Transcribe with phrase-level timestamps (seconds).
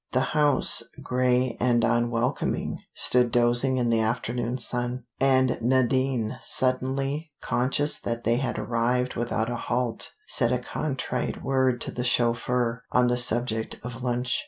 [0.13, 7.99] The house, gray and welcoming, stood dozing in the afternoon sun, and Nadine, suddenly conscious
[7.99, 13.09] that they had arrived without a halt, said a contrite word to the chauffeur on
[13.09, 14.39] the subject of lunch.